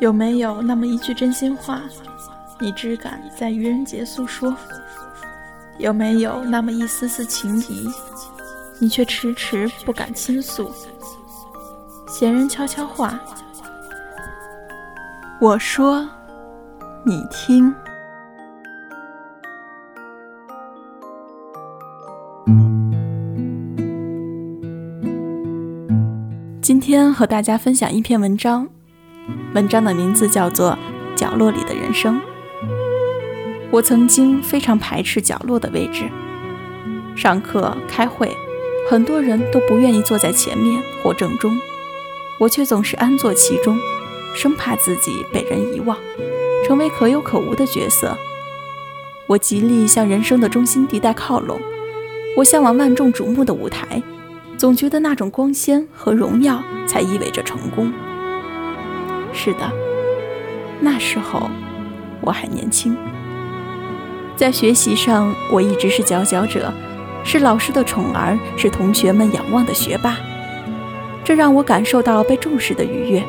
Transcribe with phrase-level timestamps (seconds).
[0.00, 1.82] 有没有那么一句真心话，
[2.58, 4.56] 你只敢在愚人节诉说？
[5.76, 7.86] 有没有那么一丝丝情谊，
[8.78, 10.70] 你却迟迟不敢倾诉？
[12.08, 13.20] 闲人悄悄话，
[15.38, 16.08] 我说，
[17.04, 17.74] 你听。
[26.62, 28.68] 今天和大家分享一篇文章，
[29.52, 30.78] 文章的名字叫做
[31.18, 32.16] 《角落里的人生》。
[33.72, 36.04] 我曾经非常排斥角落的位置，
[37.16, 38.36] 上课、开会，
[38.88, 41.50] 很多人都不愿意坐在前面或正中，
[42.38, 43.76] 我却总是安坐其中，
[44.36, 45.98] 生怕自己被人遗忘，
[46.66, 48.16] 成为可有可无的角色。
[49.26, 51.60] 我极力向人生的中心地带靠拢，
[52.36, 54.00] 我向往万众瞩目的舞台。
[54.56, 57.92] 总觉得那种光鲜和荣耀才意味着成功。
[59.32, 59.72] 是的，
[60.80, 61.48] 那时候
[62.20, 62.96] 我还年轻，
[64.36, 66.72] 在学习上我一直是佼佼者，
[67.24, 70.16] 是老师的宠儿，是同学们仰望的学霸。
[71.24, 73.22] 这让我感受到被重视的愉悦，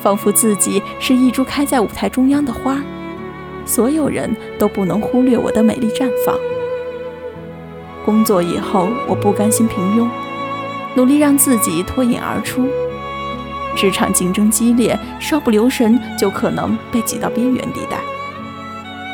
[0.00, 2.82] 仿佛自己是一株开在舞台中央的花，
[3.64, 6.36] 所有人都不能忽略我的美丽绽放。
[8.04, 10.08] 工作以后，我不甘心平庸。
[10.94, 12.66] 努力让自己脱颖而出。
[13.76, 17.98] 职场竞争激烈，稍不留神就可能被挤到边缘地带。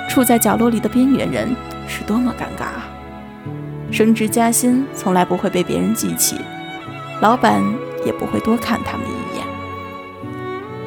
[0.09, 1.55] 处在角落里的边缘人
[1.89, 2.89] 是多么尴尬啊！
[3.91, 6.37] 升职加薪从来不会被别人记起，
[7.21, 7.63] 老板
[8.07, 9.47] 也不会多看他们一眼。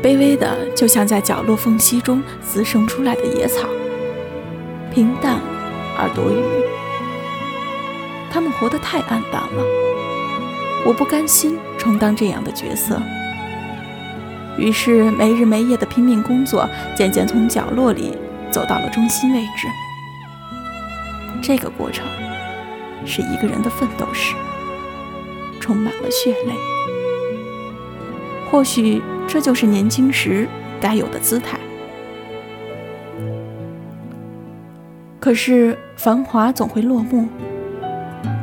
[0.01, 3.67] 卑微的，就像在角落缝隙中滋生出来的野草，
[4.93, 5.39] 平淡
[5.97, 6.41] 而多余。
[8.31, 9.63] 他们活得太黯淡了。
[10.85, 13.01] 我不甘心充当这样的角色，
[14.57, 18.17] 于是没日没夜的拼命工作，渐渐从角落里
[18.49, 19.67] 走到了中心位置。
[21.41, 22.05] 这个过程
[23.05, 24.33] 是一个人的奋斗史，
[25.59, 26.53] 充满了血泪。
[28.49, 30.47] 或许这就是年轻时
[30.79, 31.59] 该有的姿态。
[35.19, 37.27] 可是繁华总会落幕。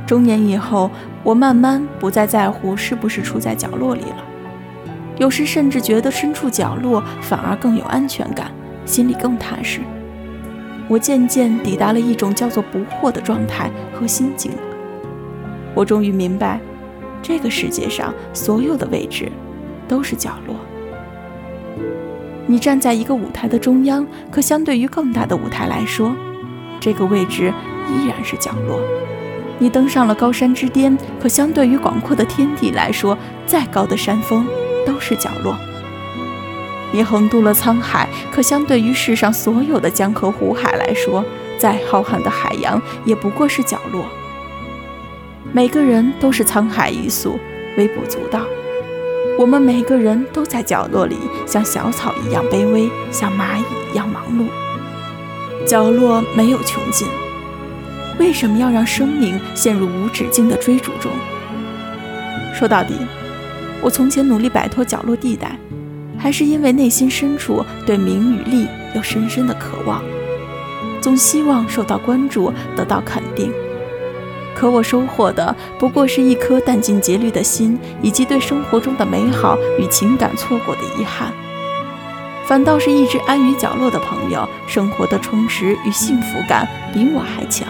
[0.07, 0.91] 中年以后，
[1.23, 4.25] 我慢慢不再在乎是不是处在角落里了，
[5.19, 8.51] 有时甚至觉得身处角落反而更有安全感，
[8.85, 9.81] 心里更踏实。
[10.89, 14.51] 我渐渐抵达了一种叫做不惑的状态和心境。
[15.75, 16.61] 我终于明白，
[17.23, 19.31] 这个世界上所有的位置
[19.87, 20.57] 都是角落。
[22.47, 26.15] 你站在一个舞台的中央，可相对于更大的舞台来说，
[26.81, 27.55] 这个位置
[27.89, 28.81] 依然是角落。
[29.59, 34.45] 你登上了高山之巅，可相对于广阔的天地来说，再高的山峰
[34.87, 35.57] 都是角落。
[36.93, 41.25] 你横渡了沧海，可相对于世上所有的江河湖海来说，
[41.59, 44.05] 再浩瀚的海洋也不过是角落。
[45.53, 47.39] 每个人都是沧海一粟，
[47.77, 48.41] 微不足道。
[49.39, 51.17] 我们每个人都在角落里，
[51.47, 54.47] 像小草一样卑微，像蚂蚁一样忙碌。
[55.67, 57.09] 角落没有穷尽。
[58.19, 61.11] 为什么要让生命陷入无止境的追逐中？
[62.55, 62.95] 说到底，
[63.83, 65.59] 我从前努力摆脱角落地带，
[66.17, 70.01] 还是因为内心深处对名与利有深深的渴望，
[71.01, 73.53] 总希望受到关注，得到肯定。
[74.55, 81.33] 可我收获的不过是一颗殚精竭虑的心，以及对生活中的美好与情感错过的遗憾。
[82.47, 87.67] 反倒是一直安于角落的朋友，生活的充实与幸福感比我还强。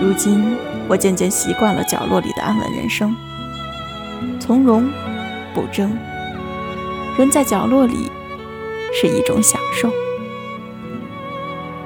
[0.00, 3.16] 如今，我渐渐习惯了角落里的安稳人生，
[4.48, 4.88] 从容
[5.52, 5.94] 不争。
[7.18, 8.10] 人在角落里
[8.94, 9.92] 是一种享受。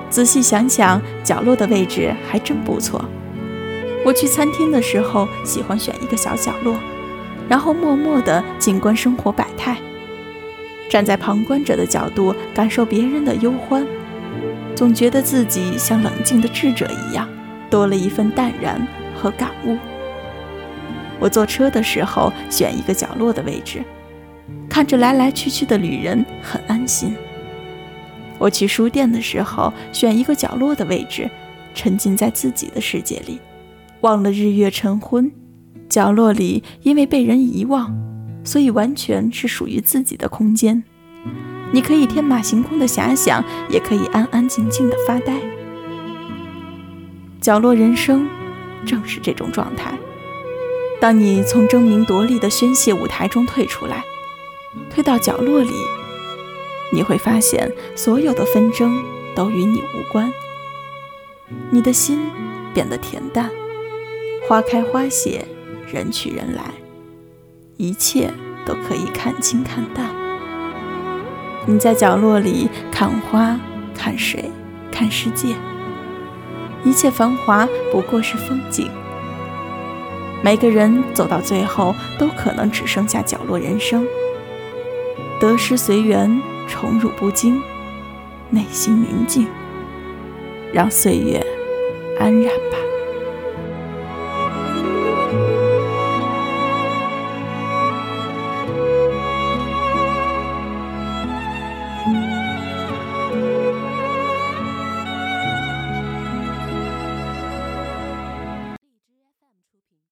[0.09, 3.05] 仔细想想，角落的位置还真不错。
[4.07, 6.77] 我去餐厅的时候，喜欢选一个小角落，
[7.49, 9.77] 然后默默地静观生活百态，
[10.89, 13.85] 站在旁观者的角度感受别人的忧欢，
[14.77, 17.29] 总觉得自己像冷静的智者一样。
[17.69, 19.77] 多了一份淡然和感悟。
[21.23, 23.81] 我坐车的时候选一个角落的位置，
[24.69, 27.15] 看着来来去去的旅人，很安心。
[28.41, 31.31] 我去书店的时候选一个角落的位置，
[31.75, 33.39] 沉浸在自己的世界里，
[34.01, 35.31] 忘了日月晨昏。
[35.89, 37.95] 角落里因为被人遗忘，
[38.43, 40.83] 所以完全是属于自己的空间。
[41.71, 45.35] 你可以天马行空的遐想，也可以安安静静的发呆。
[47.41, 48.29] 角落人生，
[48.85, 49.97] 正是这种状态。
[51.03, 54.05] 当你从争名夺利的宣泄舞台中退出来，
[54.89, 55.73] 退到角落里，
[56.93, 59.03] 你会发现所有的纷争
[59.35, 60.33] 都与你无关。
[61.71, 62.21] 你的心
[62.73, 63.51] 变得恬淡，
[64.47, 65.45] 花开花谢，
[65.93, 66.71] 人去人来，
[67.77, 68.31] 一切
[68.65, 70.07] 都可以看清看淡。
[71.67, 73.59] 你在角落里看花，
[73.93, 74.49] 看水，
[74.93, 75.57] 看世界，
[76.85, 78.89] 一切繁华不过是风景。
[80.45, 84.05] 每个人走到最后，都可能只剩下角落人生。
[85.41, 87.61] 得失随缘，宠辱不惊，
[88.51, 89.47] 内心宁静，
[90.73, 91.41] 让岁月
[92.19, 92.92] 安然吧。